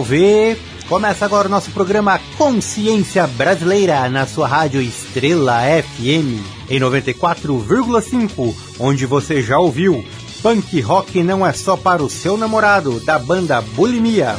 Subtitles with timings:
[0.00, 0.56] salve!
[0.88, 9.06] Começa agora o nosso programa Consciência Brasileira na sua rádio Estrela FM em 94,5, onde
[9.06, 10.04] você já ouviu
[10.42, 14.34] Punk Rock não é só para o seu namorado, da banda Bulimia.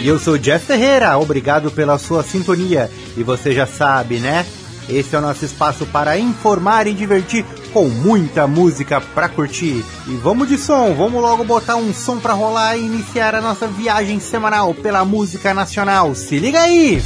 [0.00, 2.90] E eu sou Jeff Ferreira, obrigado pela sua sintonia.
[3.16, 4.44] E você já sabe, né?
[4.88, 9.84] Esse é o nosso espaço para informar e divertir com muita música para curtir.
[10.06, 13.66] E vamos de som, vamos logo botar um som para rolar e iniciar a nossa
[13.66, 16.14] viagem semanal pela música nacional.
[16.14, 17.02] Se liga aí!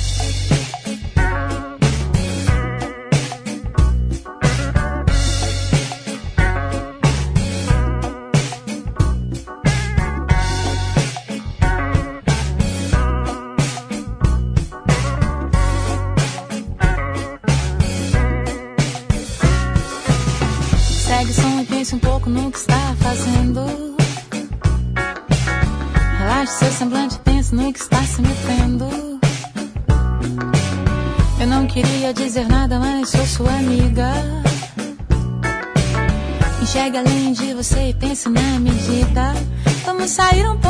[37.58, 37.94] você e
[38.30, 39.34] na medida.
[39.84, 40.67] Vamos sair um pouco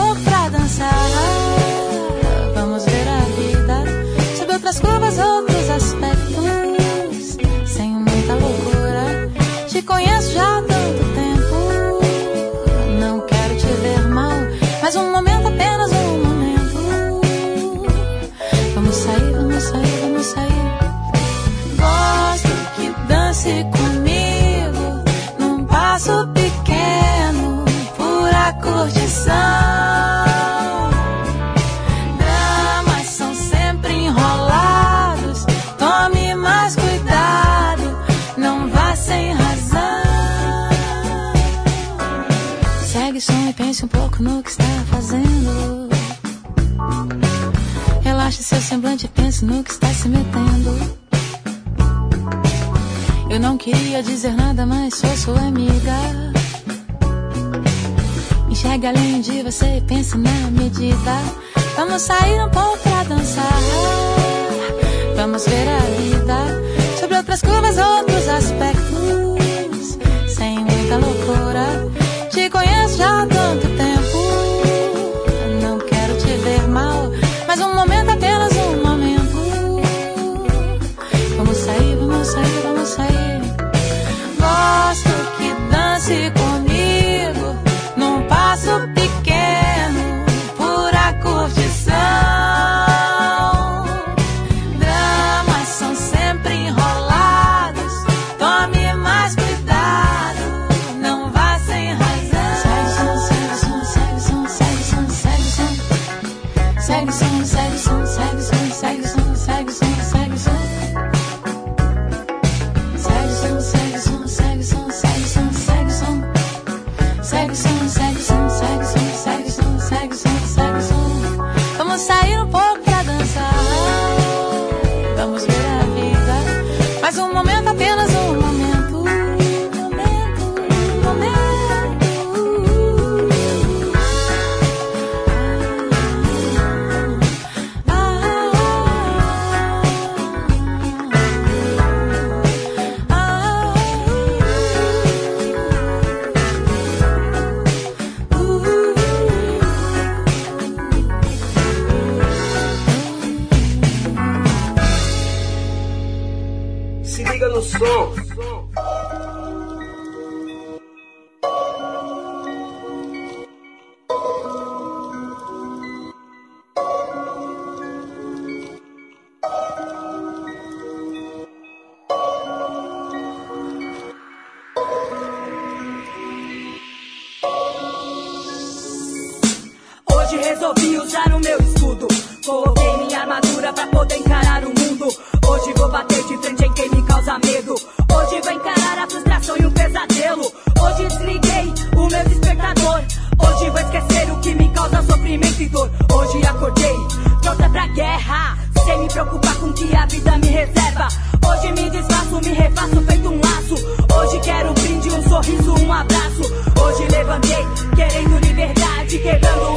[181.19, 182.09] usar o meu escudo.
[182.47, 185.09] Coloquei minha armadura pra poder encarar o mundo.
[185.49, 187.75] Hoje vou bater de frente em quem me causa medo.
[187.75, 190.53] Hoje vou encarar a frustração e o pesadelo.
[190.81, 193.03] Hoje desliguei o meu despertador.
[193.39, 195.91] Hoje vou esquecer o que me causa sofrimento e dor.
[196.13, 196.97] Hoje acordei,
[197.43, 198.59] pronta pra guerra.
[198.85, 201.09] Sem me preocupar com o que a vida me reserva.
[201.47, 203.75] Hoje me desfaço, me refaço feito um laço.
[204.19, 206.43] Hoje quero um brinde, um sorriso, um abraço.
[206.81, 207.67] Hoje levantei,
[207.97, 209.68] querendo liberdade, quebrando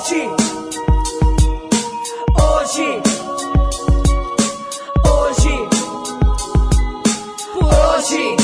[0.00, 0.30] Hoje,
[2.40, 3.02] hoje,
[5.04, 5.68] hoje,
[7.52, 8.36] por hoje.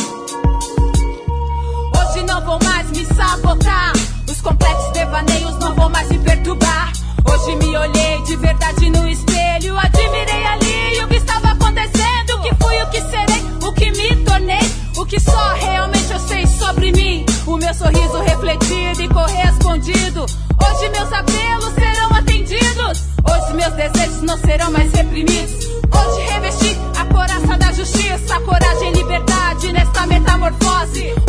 [1.97, 3.93] Hoje não vou mais me sabotar.
[4.31, 6.93] Os complexos devaneios não vão mais me perturbar.
[7.27, 9.79] Hoje me olhei de verdade no espelho.
[9.79, 12.35] Admirei ali o que estava acontecendo.
[12.35, 14.71] O que fui, o que serei, o que me tornei.
[14.99, 17.25] O que só realmente eu sei sobre mim.
[17.47, 20.46] O meu sorriso refletido e correspondido.
[20.69, 23.05] Hoje meus apelos serão atendidos.
[23.31, 25.67] Hoje meus desejos não serão mais reprimidos.
[25.67, 31.26] Hoje revesti a coraça da justiça, coragem e liberdade nesta metamorfose.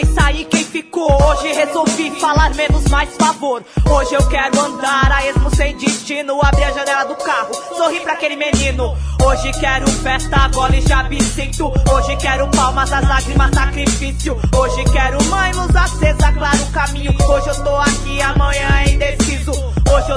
[0.00, 1.10] Pensar em quem ficou.
[1.10, 3.64] Hoje resolvi falar menos, mais favor.
[3.90, 6.40] Hoje eu quero andar a esmo sem destino.
[6.40, 8.96] Abrir a janela do carro, sorrir pra aquele menino.
[9.24, 11.72] Hoje quero festa, bola e sinto.
[11.92, 14.40] Hoje quero palmas, as lágrimas, sacrifício.
[14.56, 17.14] Hoje quero mãe, luz acesa, claro o caminho.
[17.28, 18.77] Hoje eu tô aqui, amanhã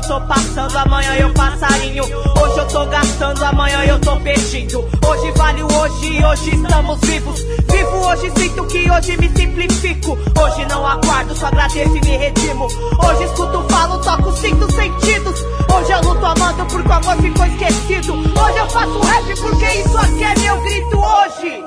[0.01, 2.03] eu tô passando, amanhã eu passarinho.
[2.03, 4.79] Hoje eu tô gastando, amanhã eu tô pedindo.
[4.79, 7.41] Hoje vale o hoje, hoje estamos vivos.
[7.41, 10.17] Vivo hoje, sinto que hoje me simplifico.
[10.41, 12.65] Hoje não aguardo, só agradeço e me redimo.
[12.65, 15.39] Hoje escuto, falo, toco, sinto sentidos.
[15.73, 18.13] Hoje eu luto amando porque o amor ficou esquecido.
[18.13, 21.63] Hoje eu faço rap porque isso aqui é meu grito hoje.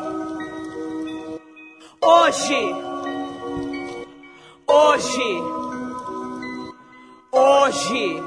[2.03, 2.75] Hoje.
[4.67, 5.64] Hoje.
[7.37, 8.23] Hoje.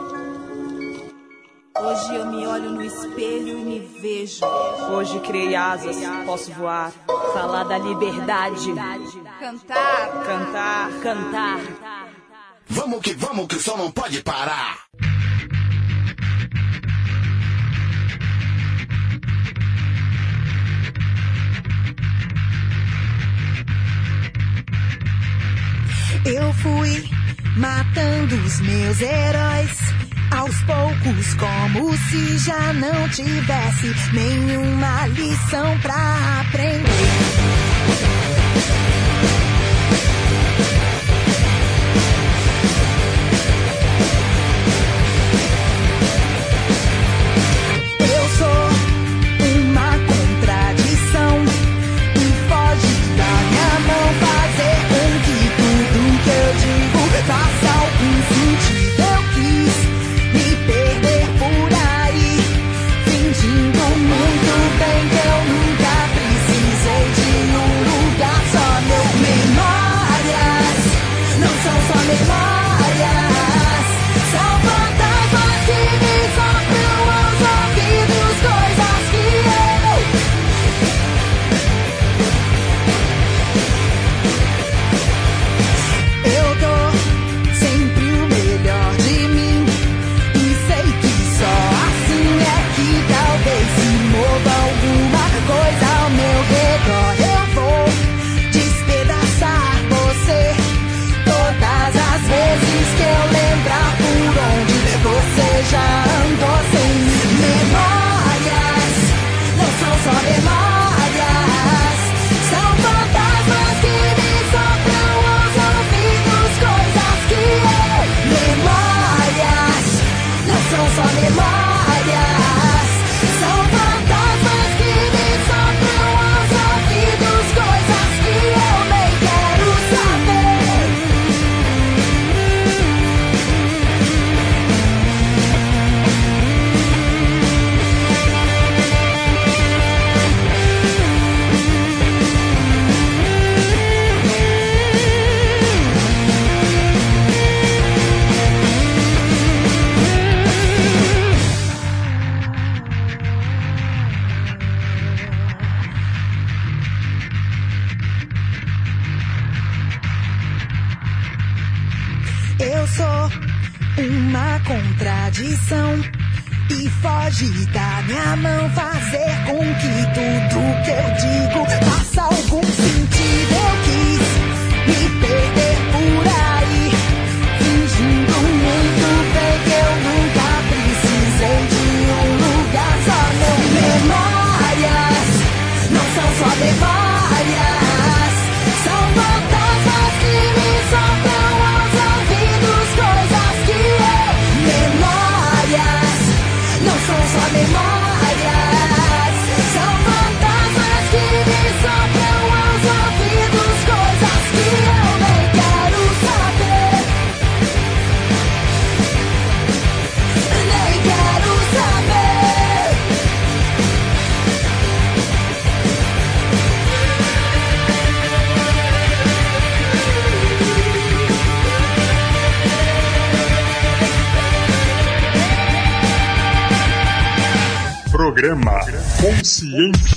[1.80, 4.45] Hoje eu me olho no espelho e me vejo.
[4.92, 5.95] Hoje criei asas,
[6.25, 6.92] posso voar.
[7.33, 8.74] Falar da liberdade.
[9.39, 10.24] Cantar.
[10.25, 11.59] Cantar, cantar.
[12.68, 14.86] Vamos que vamos, que o som não pode parar.
[26.25, 27.16] Eu fui
[27.57, 29.71] matando os meus heróis.
[30.31, 36.88] Aos poucos, como se já não tivesse nenhuma lição pra aprender.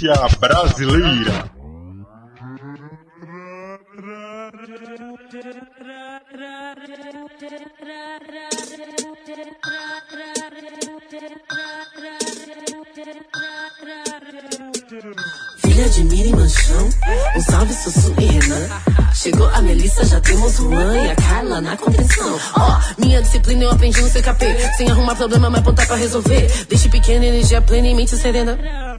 [0.00, 1.50] Consciência Brasileira.
[16.10, 16.90] Miri Manchão,
[17.36, 18.68] um salve Sussu e Renan.
[19.14, 22.36] Chegou a Melissa, já temos Juan e a Carla na contenção.
[22.56, 24.56] Ó, minha disciplina eu aprendi no CKP.
[24.76, 26.50] Sem arrumar problema, mas apontar pra resolver.
[26.68, 28.58] Deixe pequena, energia plena e mente serena.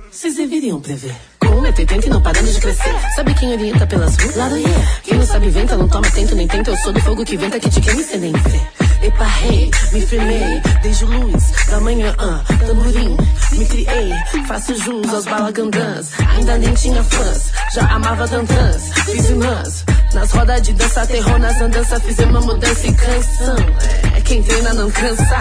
[0.10, 1.14] Vocês deveriam prever.
[1.38, 2.96] Com um metro e não parando de crescer.
[3.14, 4.36] Sabe quem orienta pelas ruas?
[4.38, 5.02] Lá do yeah.
[5.04, 6.72] Quem não sabe inventa, não toma tento nem tenta.
[6.72, 8.81] Eu sou do fogo que venta, que te queima e cê nem vê.
[9.02, 13.18] Eparrei, me firmei, desde luz da manhã, ah, tamborim,
[13.54, 14.14] me criei,
[14.48, 20.62] faço jus aos balagandãs, ainda nem tinha fãs, já amava tantãs, fiz irmãs, nas rodas
[20.62, 23.56] de dança, terror nas andanças, fizemos uma mudança e canção,
[24.16, 25.40] é, quem treina não cansa,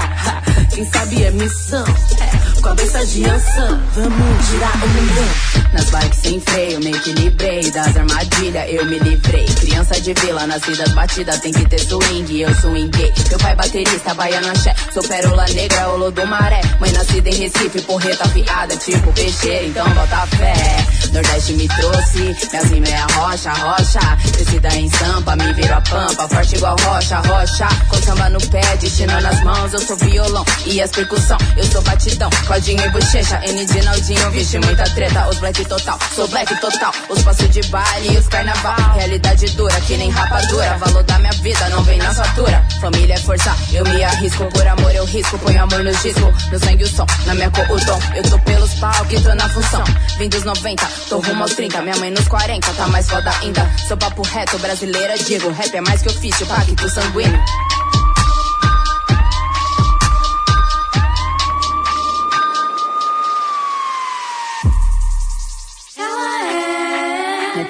[0.75, 1.85] quem sabe é missão,
[2.19, 5.61] é, cabeça de ançã, vamos girar o mundão.
[5.73, 7.71] Nas bikes sem freio, me equilibrei.
[7.71, 9.47] Das armadilhas eu me livrei.
[9.47, 13.13] Criança de vila, nascida batida Tem que ter swing, eu swinguei.
[13.29, 14.75] Meu pai baterista, baiano axé.
[14.93, 20.87] Sou pérola negra, Olodomaré Mãe nascida em Recife, porreta afiada Tipo peixeira, então bota fé.
[21.13, 24.01] Nordeste me trouxe, minha rima é a rocha, rocha.
[24.33, 26.29] Crescida em sampa, me viro a pampa.
[26.29, 27.69] Forte igual rocha, rocha.
[27.89, 30.45] Com samba no pé, destino nas mãos Eu sou violão.
[30.67, 35.27] E as percussão Eu sou batidão, Claudinho e bochecha N de Naldinho, vixe muita treta
[35.31, 36.93] Os black total, sou black total.
[37.09, 38.77] Os passos de baile e os carnaval.
[38.97, 40.77] Realidade dura, que nem rapadura.
[40.77, 42.63] Valor da minha vida, não vem na fatura.
[42.79, 44.45] Família é força, eu me arrisco.
[44.53, 47.65] Por amor eu risco, ponho amor no disco No sangue o som, na minha cor
[47.71, 47.99] o tom.
[48.15, 49.85] Eu tô pelos palcos, tô na função.
[50.19, 53.71] Vim dos 90, tô rumo aos 30 Minha mãe nos 40, tá mais foda ainda.
[53.89, 55.51] Sou papo reto, brasileira digo.
[55.51, 57.43] Rap é mais que ofício, pacto sanguíneo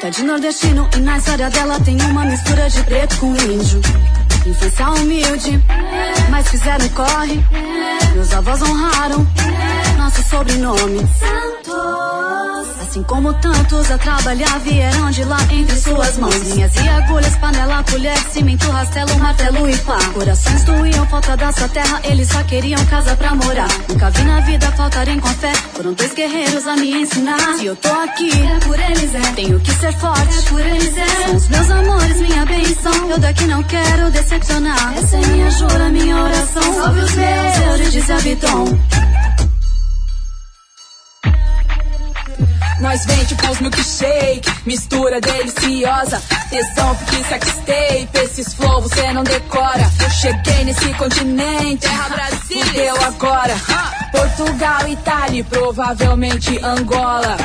[0.02, 3.83] Metade nordestino e na história dela tem uma mistura de preto com índio.
[4.47, 5.62] Infância humilde,
[6.30, 7.44] mas fizeram corre.
[8.14, 9.26] Meus avós honraram
[9.99, 11.06] nosso sobrenome.
[12.80, 16.35] Assim como tantos a trabalhar vieram de lá entre suas mãos.
[16.35, 19.99] Linhas e agulhas, panela, colher, cimento, rastelo, martelo e pá.
[20.12, 23.68] Corações doíam, falta da sua terra, eles só queriam casa pra morar.
[23.88, 27.38] Nunca vi na vida faltarem com fé, foram dois guerreiros a me ensinar.
[27.59, 29.32] Se eu tô aqui, é por eles, é.
[29.37, 31.06] Tenho que ser forte, é por eles, é.
[31.26, 33.11] São os meus amores, minha benção.
[33.11, 34.94] Eu daqui não quero decepcionar.
[34.96, 36.62] Essa é minha jura, minha oração.
[36.62, 38.78] Salve os meus, Euridice e Abiton.
[42.80, 46.22] Nós vem tipo os milkshake, mistura deliciosa.
[46.49, 49.90] Tesão, porque sextape, esses flow você não decora.
[50.00, 52.64] Eu cheguei nesse continente, terra Brasília.
[52.64, 53.54] Fudeu agora.
[54.12, 57.37] Portugal, Itália e provavelmente Angola.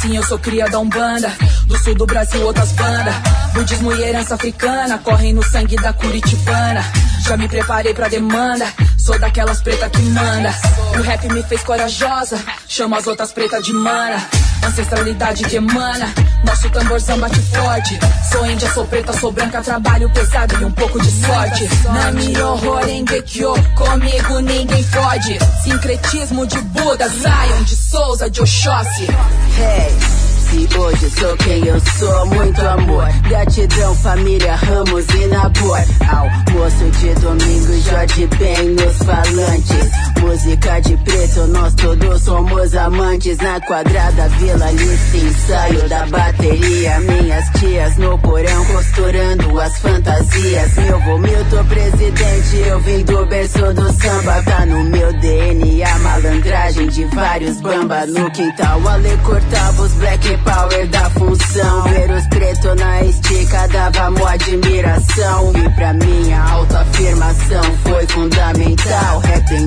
[0.00, 1.30] Sim, eu sou cria da Umbanda,
[1.66, 3.14] do sul do Brasil outras bandas.
[3.60, 6.82] Budismo e herança africana correm no sangue da Curitibana.
[7.26, 10.50] Já me preparei pra demanda, sou daquelas pretas que manda.
[10.98, 14.16] O rap me fez corajosa, chamo as outras pretas de mana.
[14.66, 16.10] Ancestralidade que emana,
[16.42, 17.98] nosso tamborzão bate forte.
[18.32, 21.68] Sou índia, sou preta, sou branca, trabalho pesado e um pouco de sorte.
[21.84, 25.38] Nami horror em Gekyo, comigo ninguém fode.
[25.62, 29.06] Sincretismo de Buda, Zion, de Souza, de Oxóssi.
[29.58, 30.19] Hey,
[30.78, 33.06] hoje sou quem eu sou, muito amor.
[33.28, 35.78] Gratidão, família, Ramos e Nabor.
[36.08, 39.90] Almoço de domingo, Jorge bem nos falantes.
[40.20, 47.00] Música de preto, nós todos somos amantes na quadrada Vila Lista, ensaio da bateria.
[47.00, 50.74] Minhas tias no porão costurando as fantasias.
[50.76, 54.42] Meu vô Milton presidente, eu vim do berço do samba.
[54.42, 58.06] Tá no meu DNA, malandragem de vários bamba.
[58.06, 61.82] No quintal, Ale cortava os black power da função.
[61.84, 65.52] Ver os preto na estica dava mó admiração.
[65.56, 69.22] E pra minha autoafirmação foi fundamental.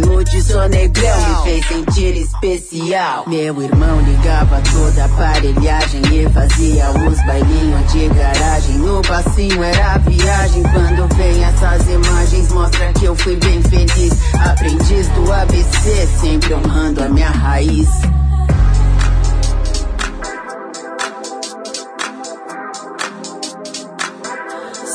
[0.06, 3.26] Nude, sou negrão, me fez sentir especial.
[3.28, 8.76] Meu irmão ligava toda a aparelhagem e fazia os bailinhos de garagem.
[8.78, 10.64] No passinho era viagem.
[10.64, 14.14] Quando vem essas imagens, mostra que eu fui bem feliz.
[14.34, 17.90] Aprendiz do ABC, sempre honrando a minha raiz.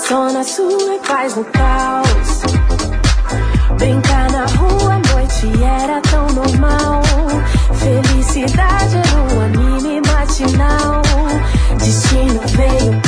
[0.08, 2.40] Zona Sul é paz no caos.
[3.76, 7.02] Brincar na rua à noite era tão normal.
[7.74, 11.02] Felicidade era um anime matinal.
[11.76, 13.07] Destino veio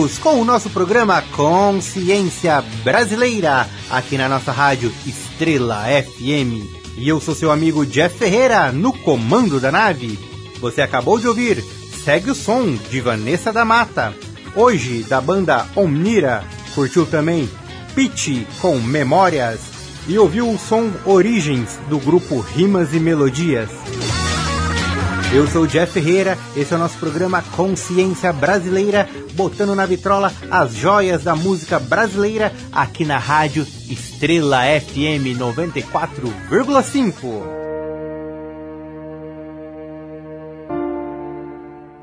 [0.00, 6.64] com o nosso programa Consciência Brasileira, aqui na nossa rádio Estrela FM.
[6.96, 10.18] E eu sou seu amigo Jeff Ferreira, no comando da nave.
[10.58, 11.62] Você acabou de ouvir
[12.02, 14.14] Segue o Som, de Vanessa da Mata.
[14.56, 17.46] Hoje, da banda Omnira, curtiu também
[17.94, 19.60] Pitch com Memórias.
[20.08, 23.68] E ouviu o som Origens, do grupo Rimas e Melodias.
[25.32, 30.32] Eu sou o Jeff Ferreira, esse é o nosso programa Consciência Brasileira, botando na vitrola
[30.50, 37.60] as joias da música brasileira aqui na rádio Estrela FM 94,5.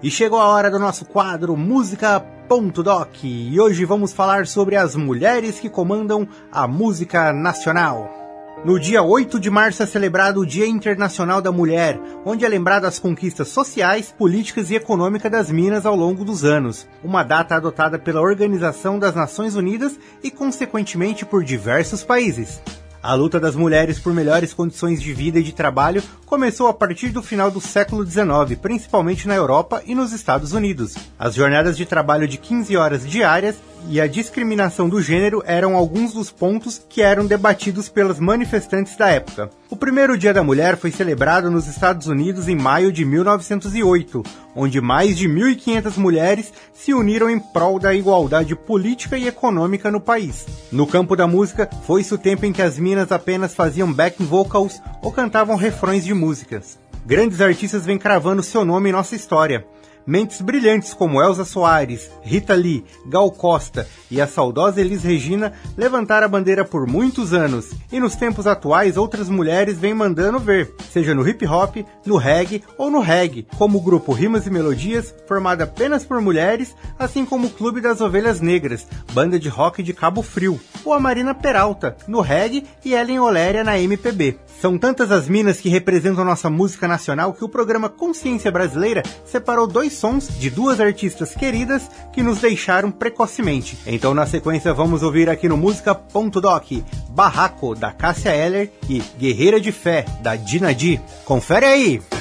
[0.02, 5.60] E chegou a hora do nosso quadro Música.doc e hoje vamos falar sobre as mulheres
[5.60, 8.27] que comandam a música nacional.
[8.68, 12.84] No dia 8 de março é celebrado o Dia Internacional da Mulher, onde é lembrado
[12.84, 16.86] as conquistas sociais, políticas e econômicas das Minas ao longo dos anos.
[17.02, 22.62] Uma data adotada pela Organização das Nações Unidas e, consequentemente, por diversos países.
[23.08, 27.08] A luta das mulheres por melhores condições de vida e de trabalho começou a partir
[27.08, 30.94] do final do século XIX, principalmente na Europa e nos Estados Unidos.
[31.18, 33.56] As jornadas de trabalho de 15 horas diárias
[33.88, 39.08] e a discriminação do gênero eram alguns dos pontos que eram debatidos pelas manifestantes da
[39.08, 39.50] época.
[39.70, 44.24] O primeiro Dia da Mulher foi celebrado nos Estados Unidos em maio de 1908,
[44.56, 50.00] onde mais de 1.500 mulheres se uniram em prol da igualdade política e econômica no
[50.00, 50.46] país.
[50.72, 54.82] No campo da música, foi-se o tempo em que as minas apenas faziam backing vocals
[55.02, 56.80] ou cantavam refrões de músicas.
[57.06, 59.66] Grandes artistas vêm cravando seu nome em nossa história.
[60.08, 66.26] Mentes brilhantes como Elza Soares, Rita Lee, Gal Costa e a saudosa Elis Regina levantaram
[66.26, 71.14] a bandeira por muitos anos, e nos tempos atuais outras mulheres vêm mandando ver, seja
[71.14, 75.64] no hip hop, no reggae ou no reggae, como o grupo Rimas e Melodias, formado
[75.64, 80.22] apenas por mulheres, assim como o Clube das Ovelhas Negras, banda de rock de Cabo
[80.22, 84.40] Frio, ou a Marina Peralta, no reggae e Ellen Oléria na MPB.
[84.62, 89.68] São tantas as minas que representam nossa música nacional que o programa Consciência Brasileira separou
[89.68, 93.78] dois sons de duas artistas queridas que nos deixaram precocemente.
[93.86, 96.72] Então, na sequência, vamos ouvir aqui no Música.doc
[97.10, 101.00] Barraco, da Cássia Eller e Guerreira de Fé, da Dina Di.
[101.26, 102.17] Confere aí!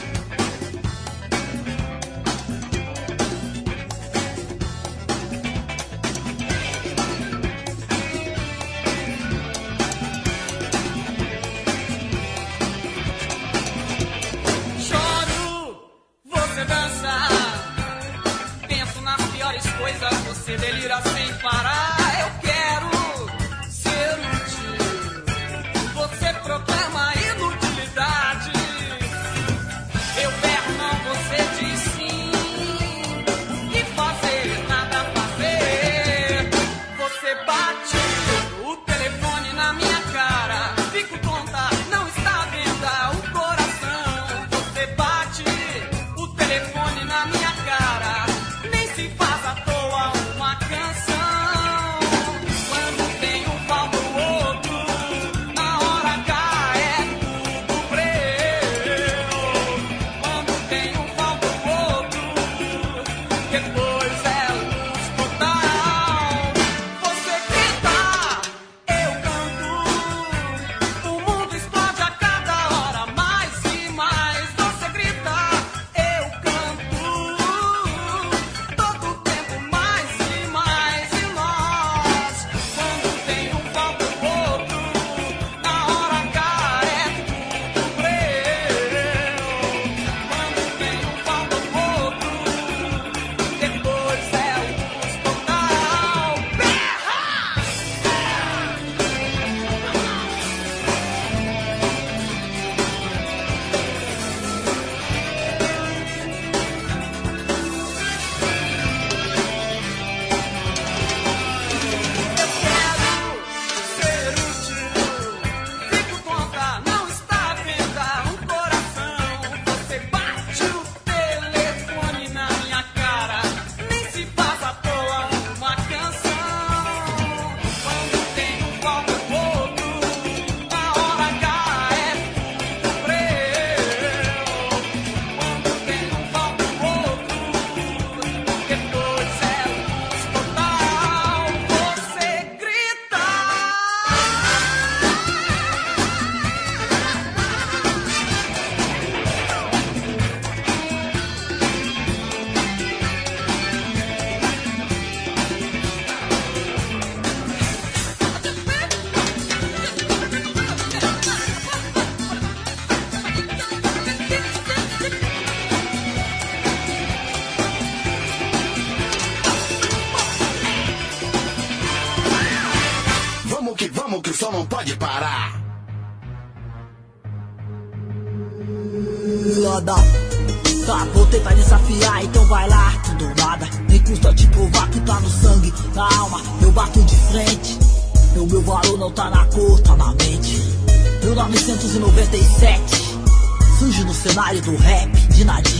[194.66, 195.72] Do rap de Nadir.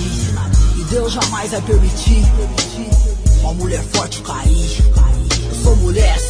[0.78, 2.22] E Deus jamais vai permitir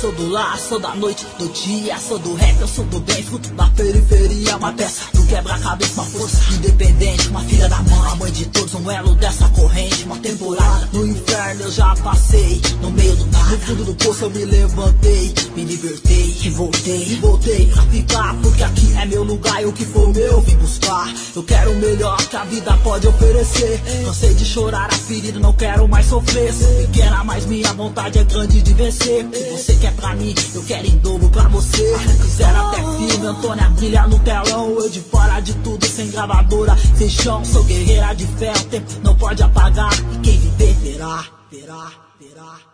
[0.06, 3.24] sou do lar, sou da noite, do dia, sou do rap, eu sou do bem,
[3.24, 8.14] fruto da periferia, uma peça do quebra-cabeça, uma força independente, uma filha da mãe, a
[8.14, 12.92] mãe de todos, um elo dessa corrente, uma temporada no inferno eu já passei, no
[12.92, 17.14] meio do nada, no fundo do poço eu me levantei, me libertei, e voltei, e
[17.16, 21.12] voltei pra ficar, porque aqui é meu lugar e o que for meu vim buscar,
[21.34, 25.52] eu quero o melhor que a vida pode oferecer, cansei de chorar a ferida, não
[25.52, 30.14] quero mais sofrer, sou pequena, mas minha vontade é grande de vencer, você quer pra
[30.14, 34.88] mim, eu quero em dobro pra você, quiser até filme, Antônia brilha no telão, eu
[34.88, 39.16] de fora de tudo, sem gravadora, sem chão, sou guerreira de fé, o tempo não
[39.16, 41.24] pode apagar, e quem viver verá.
[41.50, 42.06] verá.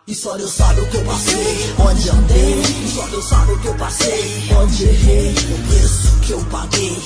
[0.05, 2.61] E só Deus sabe o que eu passei, onde andei.
[2.61, 5.31] E só Deus sabe o que eu passei, onde errei.
[5.31, 6.97] O preço que eu paguei.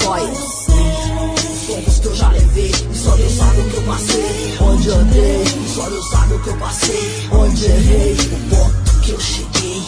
[0.00, 2.70] Só eu os tombos que eu já levei.
[2.70, 5.42] E só Deus sabe o que eu passei, onde andei.
[5.42, 8.12] E só Deus sabe o que eu passei, onde errei.
[8.14, 9.82] O ponto que eu cheguei.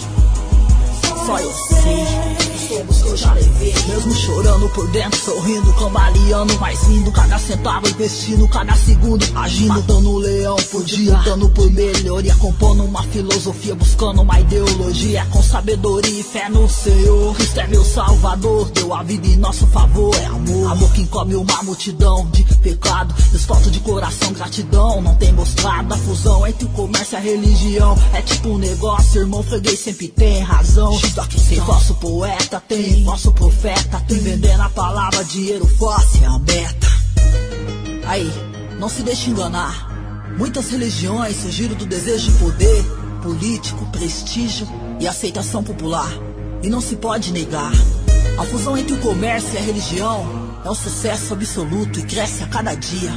[1.25, 3.75] Só eu sei tombos que eu já levei.
[3.89, 7.11] Mesmo chorando por dentro, sorrindo, cambaleando, mas indo.
[7.13, 9.69] Cada centavo investindo, cada segundo agindo.
[9.75, 12.35] Matando um leão por dia, lutando por melhoria.
[12.37, 15.27] Compondo uma filosofia, buscando uma ideologia.
[15.31, 17.35] Com sabedoria e fé no Senhor.
[17.35, 20.15] Cristo é meu salvador, deu a vida em nosso favor.
[20.17, 23.15] É amor, amor que encobre uma multidão de pecado.
[23.33, 25.01] Desfoto de coração, gratidão.
[25.01, 27.97] Não tem mostrado a fusão entre o comércio e a religião.
[28.13, 30.99] É tipo um negócio, irmão, freguês sempre tem razão.
[31.49, 34.01] Tem falso poeta, tem falso profeta.
[34.09, 36.87] Tem vendendo a palavra, dinheiro fácil é a meta.
[38.07, 38.31] Aí,
[38.79, 39.91] não se deixe enganar.
[40.37, 42.85] Muitas religiões surgiram do desejo de poder,
[43.23, 44.69] político, prestígio
[45.01, 46.11] e aceitação popular.
[46.63, 47.73] E não se pode negar.
[48.39, 52.47] A fusão entre o comércio e a religião é um sucesso absoluto e cresce a
[52.47, 53.11] cada dia.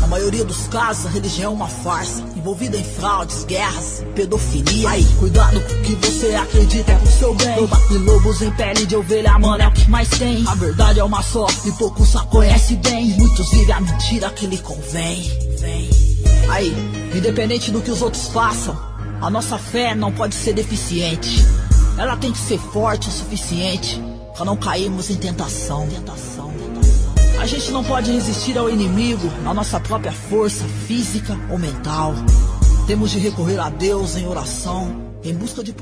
[0.00, 4.90] Na maioria dos casos, a religião é uma farsa, envolvida em fraudes, guerras, pedofilia.
[4.90, 7.60] Aí, cuidado com o que você acredita é pro seu bem.
[7.60, 10.44] Loba e lobos em pele de ovelha, mano, é o que mais tem.
[10.48, 13.10] A verdade é uma só e poucos só conhecem bem.
[13.10, 15.22] Muitos vivem a mentira que lhe convém.
[15.60, 15.88] Vem.
[16.50, 16.74] Aí,
[17.14, 18.76] independente do que os outros façam,
[19.20, 21.46] a nossa fé não pode ser deficiente.
[21.96, 24.02] Ela tem que ser forte o suficiente
[24.34, 25.86] para não cairmos em tentação.
[25.86, 26.51] tentação.
[27.42, 32.14] A gente não pode resistir ao inimigo na nossa própria força física ou mental.
[32.86, 35.11] Temos de recorrer a Deus em oração.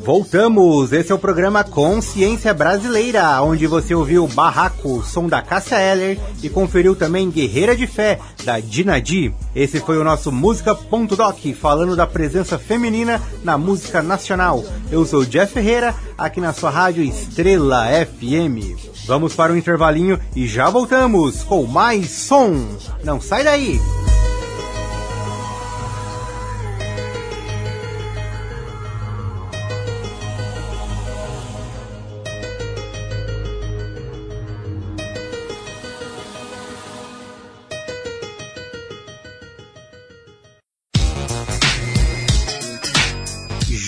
[0.05, 0.93] Voltamos!
[0.93, 6.51] Esse é o programa Consciência Brasileira, onde você ouviu Barraco, som da Cássia Eller e
[6.51, 9.35] conferiu também Guerreira de Fé, da Dinadi.
[9.55, 14.63] Esse foi o nosso Música.doc, falando da presença feminina na música nacional.
[14.91, 18.77] Eu sou Jeff Ferreira, aqui na sua rádio Estrela FM.
[19.07, 22.55] Vamos para o intervalinho e já voltamos com mais som.
[23.03, 23.81] Não sai daí!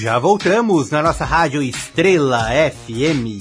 [0.03, 3.39] Já voltamos na nossa rádio Estrela FM,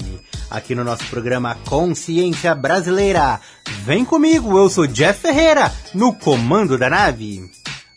[0.48, 3.40] aqui no nosso programa Consciência Brasileira.
[3.84, 7.50] Vem comigo, eu sou Jeff Ferreira, no comando da nave.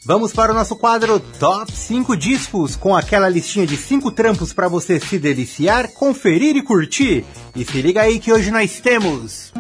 [0.04, 4.68] Vamos para o nosso quadro Top 5 Discos, com aquela listinha de 5 trampos para
[4.68, 7.24] você se deliciar, conferir e curtir.
[7.56, 9.54] E se liga aí que hoje nós temos...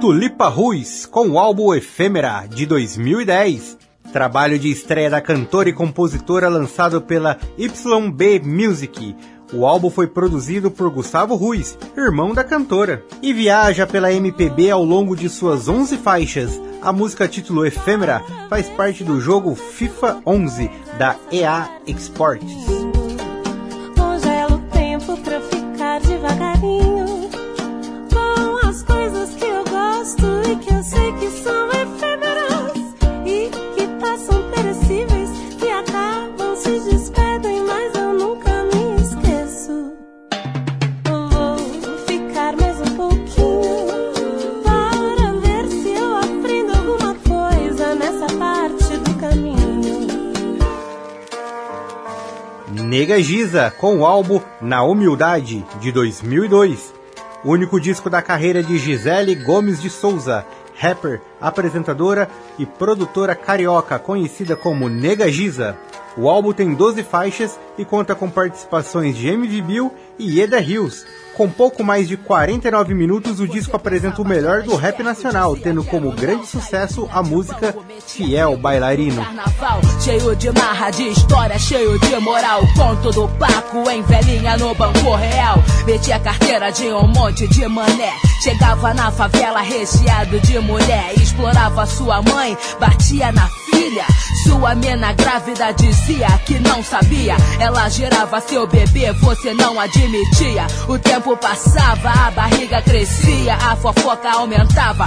[0.00, 3.84] Tulipa Ruiz, com o álbum Efêmera, de 2010.
[4.12, 9.14] Trabalho de estreia da cantora e compositora lançado pela YB Music.
[9.52, 14.84] O álbum foi produzido por Gustavo Ruiz, irmão da cantora, e viaja pela MPB ao
[14.84, 16.60] longo de suas 11 faixas.
[16.82, 22.85] A música título Efêmera faz parte do jogo FIFA 11 da EA Sports.
[52.98, 56.94] Nega Giza, com o álbum Na Humildade, de 2002.
[57.44, 62.26] Único disco da carreira de Gisele Gomes de Souza, rapper, apresentadora
[62.58, 65.76] e produtora carioca, conhecida como Nega Giza.
[66.16, 71.04] O álbum tem 12 faixas e conta com participações de MV Bill e Eda Hills.
[71.36, 75.84] Com pouco mais de 49 minutos, o disco apresenta o melhor do rap nacional, tendo
[75.84, 77.76] como grande sucesso a música
[78.06, 79.22] Fiel Bailarino.
[79.22, 82.62] Carnaval, cheio de marra, de história, cheio de moral.
[82.74, 85.62] Conto do Paco em velhinha no Banco Real.
[85.84, 88.12] Meti a carteira de um monte de mané.
[88.42, 91.12] Chegava na favela recheado de mulher.
[91.18, 94.06] Explorava sua mãe, batia na filha.
[94.44, 97.36] Sua mena grávida dizia que não sabia.
[97.60, 100.66] Ela gerava seu bebê, você não admitia.
[100.88, 105.04] O tempo passava, a barriga crescia, a fofoca aumentava.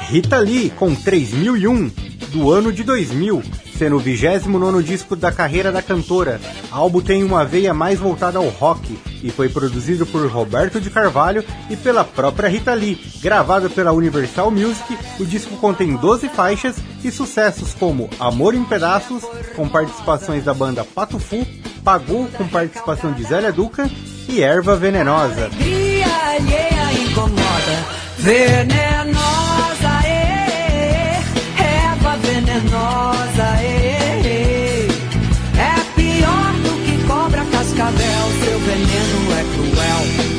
[0.00, 1.88] Rita Lee com 3001
[2.28, 3.42] do ano de 2000,
[3.76, 6.40] sendo o 29 disco da carreira da cantora.
[6.70, 10.90] O álbum tem uma veia mais voltada ao rock e foi produzido por Roberto de
[10.90, 12.98] Carvalho e pela própria Rita Lee.
[13.22, 19.22] Gravado pela Universal Music, o disco contém 12 faixas e sucessos como Amor em Pedaços,
[19.56, 21.46] com participações da banda Pato Fu,
[21.84, 23.90] Pagou com participação de Zélia Duca
[24.26, 25.50] e Erva Venenosa.
[28.18, 29.73] Venenosa,
[33.64, 34.86] ê,
[35.58, 40.34] é pior do que cobra cascavel, seu veneno é cruel.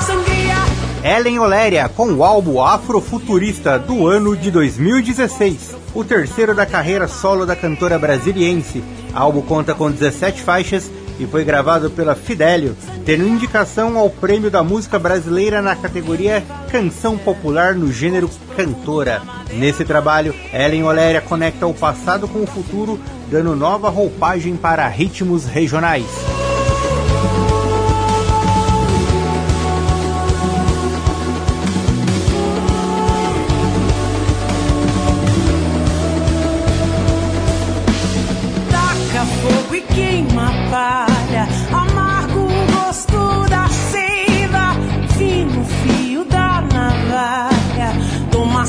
[0.00, 0.56] Sangria
[1.02, 7.46] Ellen Oléria com o álbum Afrofuturista do ano de 2016, o terceiro da carreira solo
[7.46, 8.84] da cantora brasiliense.
[9.14, 14.50] O álbum conta com 17 faixas e foi gravado pela Fidelio, tendo indicação ao Prêmio
[14.50, 19.22] da Música Brasileira na categoria Canção Popular no gênero Cantora.
[19.52, 22.98] Nesse trabalho, Ellen Oléria conecta o passado com o futuro,
[23.30, 26.43] dando nova roupagem para ritmos regionais.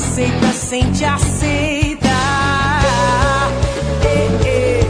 [0.06, 2.06] Aceita, sente aceita.
[4.04, 4.80] Eh, eh.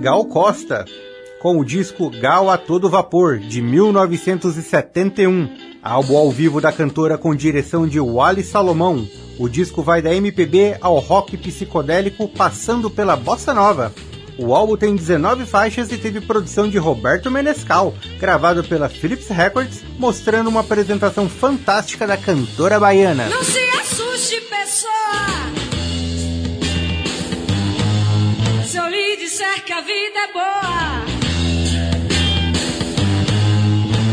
[0.00, 0.84] Gal Costa,
[1.40, 5.48] com o disco Gal a Todo Vapor, de 1971,
[5.82, 9.04] álbum ao vivo da cantora com direção de Wally Salomão.
[9.38, 13.92] O disco vai da MPB ao rock psicodélico, passando pela bossa nova.
[14.38, 19.82] O álbum tem 19 faixas e teve produção de Roberto Menescal, gravado pela Philips Records,
[19.98, 23.28] mostrando uma apresentação fantástica da cantora baiana.
[23.28, 24.92] Não se assuste, pessoa.
[28.64, 31.04] Se eu lhe disser que a vida é boa.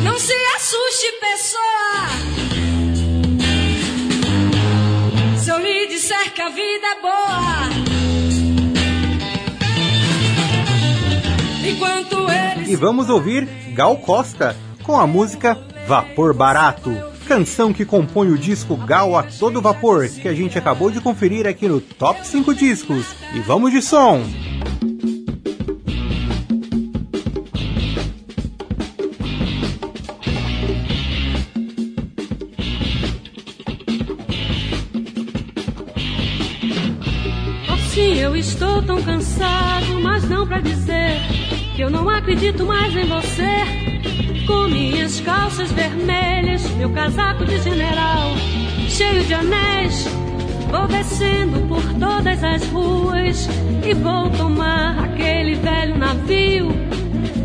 [0.04, 2.08] Não se assuste, pessoa.
[5.38, 8.05] Se eu lhe disser que a vida é boa.
[12.68, 16.96] E vamos ouvir Gal Costa com a música Vapor Barato,
[17.28, 21.48] canção que compõe o disco Gal a Todo Vapor, que a gente acabou de conferir
[21.48, 23.16] aqui no Top 5 Discos.
[23.34, 24.22] E vamos de som!
[37.90, 41.45] Sim, eu estou tão cansado, mas não pra dizer
[41.76, 44.46] que eu não acredito mais em você.
[44.48, 48.32] Com minhas calças vermelhas, meu casaco de general,
[48.88, 50.08] cheio de anéis,
[50.72, 53.50] vou descendo por todas as ruas
[53.86, 56.72] e vou tomar aquele velho navio.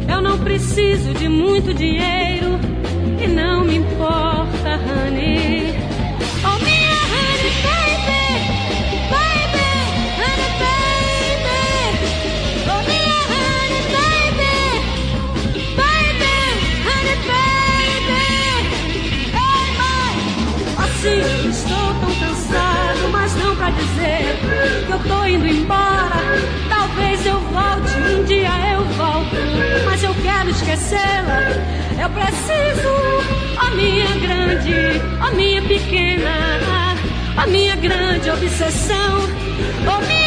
[0.09, 2.61] Eu não preciso de muito dinheiro
[3.23, 3.60] e não
[30.61, 31.41] esquecê-la.
[32.03, 32.89] Eu preciso,
[33.57, 36.31] ó minha grande, ó minha pequena,
[37.37, 39.21] ó minha grande obsessão,
[40.07, 40.20] minha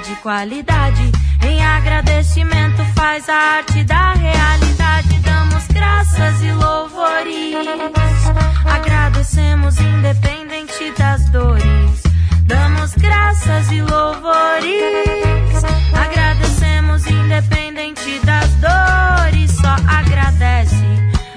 [0.00, 1.10] de qualidade.
[1.42, 5.18] Em agradecimento faz a arte da realidade.
[5.20, 7.54] Damos graças e louvores.
[8.64, 12.02] Agradecemos independente das dores.
[12.42, 15.64] Damos graças e louvores.
[15.94, 19.50] Agradecemos independente das dores.
[19.52, 20.84] Só agradece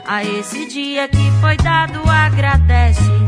[0.05, 2.01] a esse dia que foi dado.
[2.10, 3.20] Agradece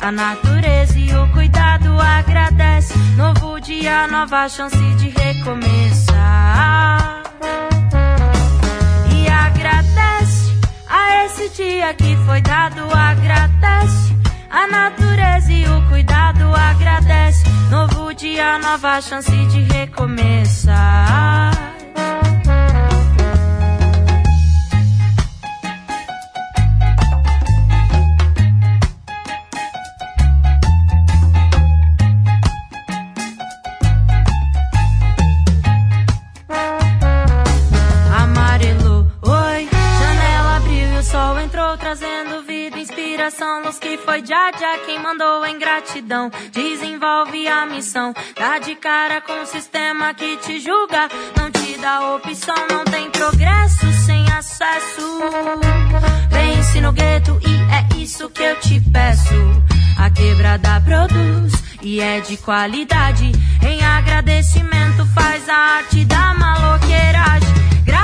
[0.00, 2.00] a natureza e o cuidado.
[2.00, 2.94] Agradece.
[3.16, 7.22] Novo dia, nova chance de recomeçar.
[9.14, 12.82] E agradece a esse dia que foi dado.
[12.92, 14.16] Agradece
[14.50, 16.54] a natureza e o cuidado.
[16.54, 17.44] Agradece.
[17.70, 21.59] Novo dia, nova chance de recomeçar.
[43.30, 46.30] Inspiração, luz que foi já já quem mandou em gratidão.
[46.52, 52.14] Desenvolve a missão, dá de cara com o sistema que te julga, não te dá
[52.14, 55.20] opção, não tem progresso sem acesso.
[56.28, 59.34] Vence no gueto e é isso que eu te peço.
[59.96, 61.52] A quebrada produz
[61.82, 63.30] e é de qualidade.
[63.62, 67.59] Em agradecimento faz a arte da maloqueiragem.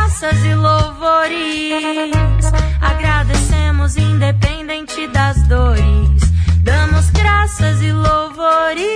[0.07, 2.47] Graças e louvores.
[2.81, 6.23] Agradecemos independente das dores.
[6.63, 8.87] Damos graças e louvores.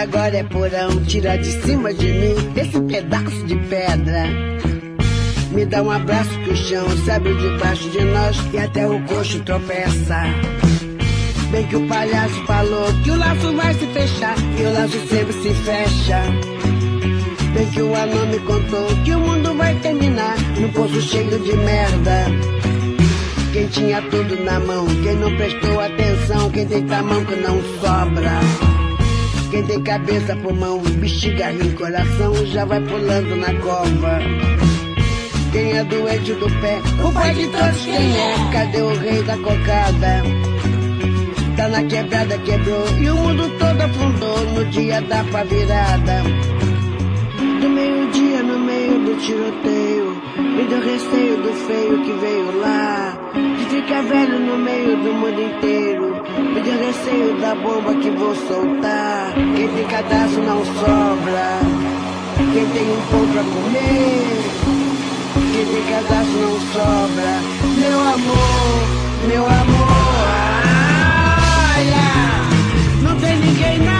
[0.00, 4.24] Agora é porão, tira de cima de mim esse pedaço de pedra.
[5.52, 8.98] Me dá um abraço que o chão se abre debaixo de nós e até o
[9.04, 10.22] coxo tropeça.
[11.50, 15.32] Bem que o palhaço falou que o laço vai se fechar e o laço sempre
[15.34, 16.22] se fecha.
[17.52, 21.56] Bem que o anão me contou que o mundo vai terminar num poço cheio de
[21.58, 22.24] merda.
[23.52, 28.79] Quem tinha tudo na mão, quem não prestou atenção, quem tem que não sobra.
[29.50, 34.20] Quem tem cabeça, pulmão, bexiga, rim, coração, já vai pulando na cova.
[35.50, 38.34] Quem é doente do pé, o pai de todos quem é?
[38.52, 40.22] Cadê o rei da cocada?
[41.56, 46.22] Tá na quebrada, quebrou e o mundo todo afundou no dia da pá virada.
[47.60, 53.18] Do meio-dia no meio do tiroteio, me deu receio do feio que veio lá.
[53.58, 56.09] De ficar velho no meio do mundo inteiro,
[56.60, 59.32] me deu receio da bomba que vou soltar.
[59.34, 61.60] Quem tem cadastro não sobra,
[62.36, 64.40] quem tem um pão pra comer.
[65.52, 67.40] Quem tem cadastro não sobra,
[67.78, 69.90] meu amor, meu amor.
[73.02, 73.99] Não tem ninguém na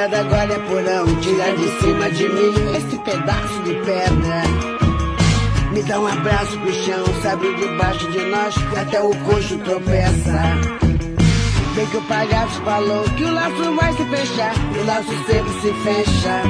[0.00, 4.42] Telhado agora é porão, tira de cima de mim esse pedaço de pedra.
[5.72, 10.40] Me dá um abraço pro chão, sabe debaixo de nós, até o coxo tropeça.
[11.74, 15.72] Bem que o palhaço falou que o laço vai se fechar, o laço sempre se
[15.84, 16.42] fecha.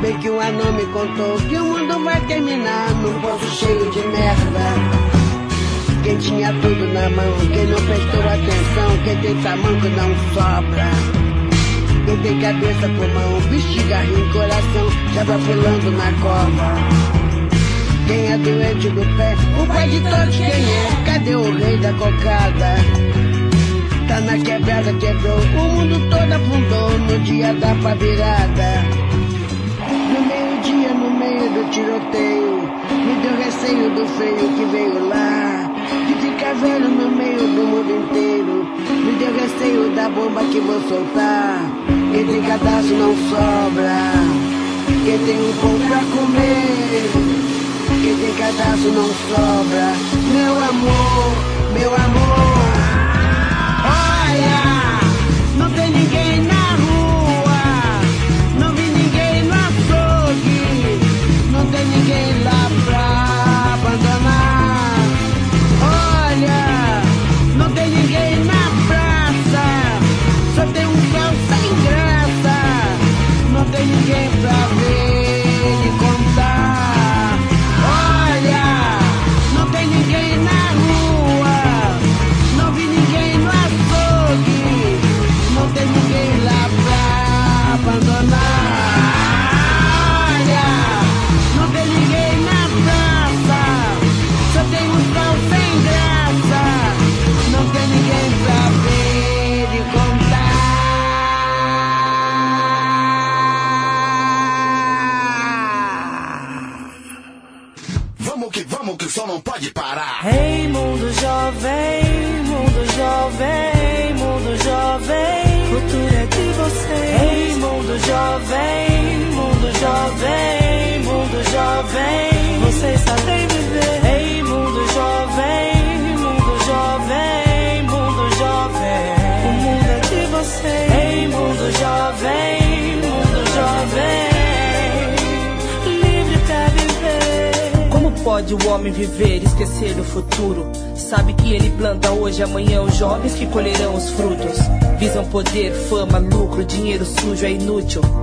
[0.00, 4.00] Bem que o anão me contou que o mundo vai terminar num poço cheio de
[4.08, 6.02] merda.
[6.02, 11.21] Quem tinha tudo na mão, quem não prestou atenção, quem tem tamanho não sobra.
[12.12, 16.74] Quem tem cabeça, pulmão, bexiga, rim, coração, já vai pulando na cova.
[18.06, 21.04] Quem é doente do pé, o pai de todos quem é?
[21.06, 22.76] Cadê o rei da cocada?
[24.06, 28.84] Tá na quebrada, quebrou, o mundo todo afundou no dia da pá virada.
[30.12, 35.70] No meio-dia, no meio do tiroteio, me deu receio do feio que veio lá.
[36.06, 38.66] De ficar velho no meio do mundo inteiro,
[39.02, 41.91] me deu receio da bomba que vou soltar.
[42.12, 44.12] Quem tem cadastro não sobra,
[45.02, 47.10] quem tem um pão pra comer.
[48.02, 49.94] Quem tem cadastro não sobra,
[50.30, 52.52] meu amor, meu amor.
[53.86, 54.81] Olha,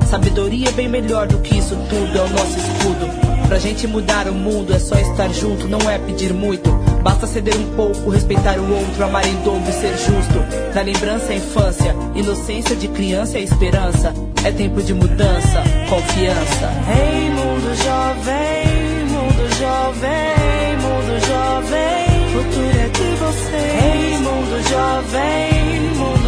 [0.09, 3.47] Sabedoria é bem melhor do que isso tudo, é o nosso escudo.
[3.47, 6.71] Pra gente mudar o mundo é só estar junto, não é pedir muito.
[7.03, 10.73] Basta ceder um pouco, respeitar o outro, amar em dobro e ser justo.
[10.73, 14.11] Na lembrança é infância, inocência de criança é esperança.
[14.43, 16.71] É tempo de mudança, confiança.
[16.89, 23.57] Ei, mundo jovem, mundo jovem, mundo jovem, futuro é de você.
[23.93, 25.49] Ei, mundo jovem,
[25.95, 26.19] mundo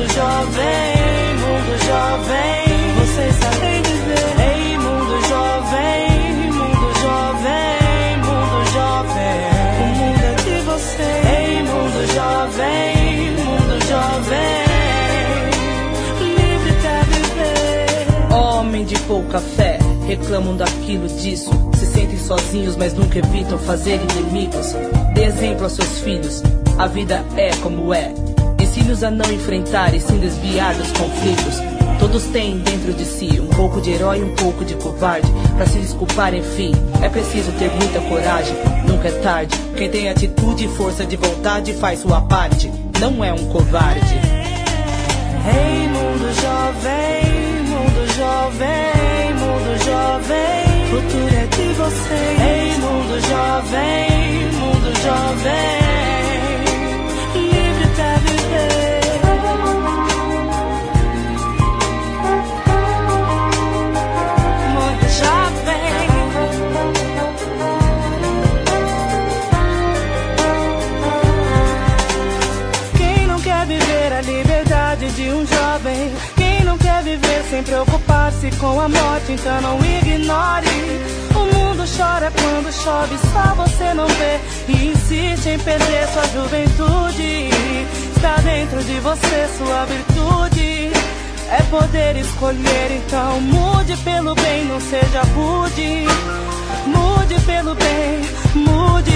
[19.22, 21.52] pouca fé, reclamam daquilo, disso.
[21.78, 24.74] Se sentem sozinhos, mas nunca evitam fazer inimigos.
[25.14, 26.42] Dê exemplo aos seus filhos,
[26.78, 28.12] a vida é como é.
[28.60, 31.62] Ensine-os a não enfrentar e sim desviar dos conflitos.
[32.00, 35.32] Todos têm dentro de si um pouco de herói e um pouco de covarde.
[35.56, 38.56] Pra se desculpar, enfim, é preciso ter muita coragem.
[38.88, 39.56] Nunca é tarde.
[39.78, 42.72] Quem tem atitude e força de vontade faz sua parte.
[43.00, 44.16] Não é um covarde.
[45.46, 47.61] Ei, mundo jovem,
[48.02, 50.86] mundo jovem, mundo jovem.
[50.90, 52.42] Futuro é de vocês.
[52.42, 55.82] Ei, mundo jovem, mundo jovem.
[57.36, 59.02] Livre pra viver.
[64.74, 65.71] Mundo jovem.
[77.52, 79.34] Sem preocupar-se com a morte?
[79.34, 80.68] Então não ignore.
[81.36, 84.40] O mundo chora quando chove, só você não vê.
[84.70, 87.50] E insiste em perder sua juventude.
[88.16, 90.92] Está dentro de você sua virtude.
[91.50, 96.08] É poder escolher, então mude pelo bem, não seja rude.
[96.88, 98.22] Mude pelo bem,
[98.56, 99.12] mude.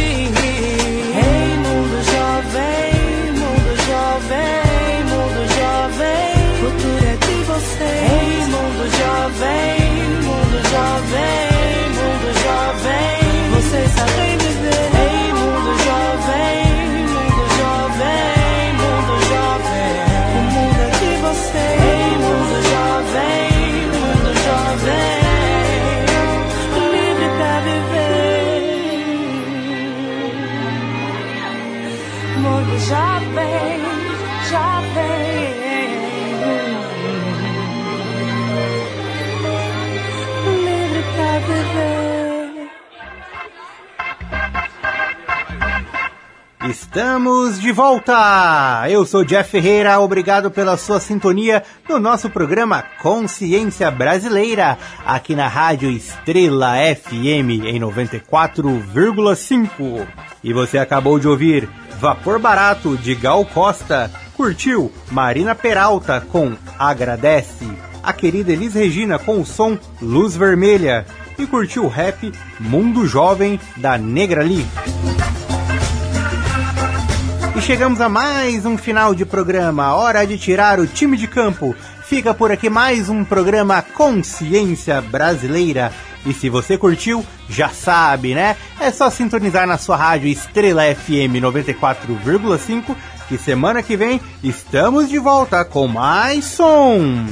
[1.15, 6.35] Ei, mundo jovem, mundo jovem, mundo jovem.
[6.59, 7.04] Futuro.
[7.81, 9.79] Ei, mundo jovem,
[10.23, 13.51] mundo jovem, mundo jovem.
[13.51, 14.94] Vocês sabem viver.
[47.65, 48.85] De volta!
[48.87, 55.47] Eu sou Jeff Ferreira, obrigado pela sua sintonia no nosso programa Consciência Brasileira, aqui na
[55.47, 60.05] Rádio Estrela FM em 94,5.
[60.43, 61.67] E você acabou de ouvir
[61.99, 67.67] Vapor Barato de Gal Costa, curtiu Marina Peralta com Agradece,
[68.03, 71.03] a querida Elis Regina com o som Luz Vermelha
[71.35, 74.67] e curtiu o rap Mundo Jovem da Negra Lee.
[77.55, 79.95] E chegamos a mais um final de programa.
[79.95, 81.73] Hora de tirar o time de campo.
[82.03, 85.89] Fica por aqui mais um programa Consciência Brasileira.
[86.25, 88.57] E se você curtiu, já sabe, né?
[88.77, 92.93] É só sintonizar na sua rádio Estrela FM 94,5
[93.29, 97.25] que semana que vem estamos de volta com mais som.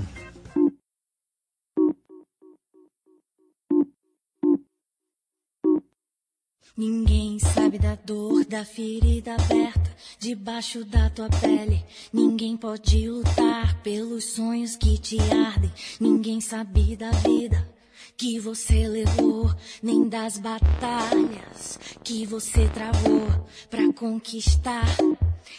[6.75, 11.85] Ninguém sabe da dor da ferida aberta debaixo da tua pele.
[12.11, 15.71] Ninguém pode lutar pelos sonhos que te ardem.
[15.99, 17.63] Ninguém sabe da vida
[18.17, 19.53] que você levou,
[19.83, 23.27] nem das batalhas que você travou
[23.69, 24.85] pra conquistar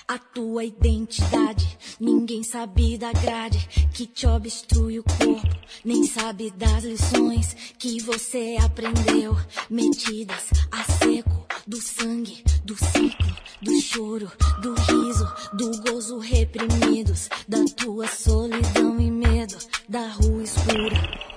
[0.06, 1.78] a tua identidade.
[1.98, 8.56] Ninguém sabe da grade que te obstrui o corpo, nem sabe das lições que você
[8.62, 9.36] aprendeu,
[9.70, 14.30] metidas a seco do sangue, do ciclo, do choro,
[14.60, 19.56] do riso, do gozo reprimidos, da tua solidão e medo,
[19.88, 21.33] da rua escura.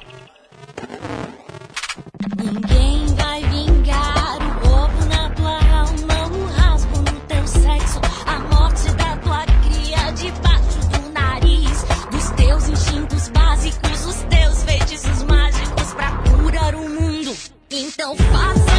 [17.80, 18.77] Então faça-se,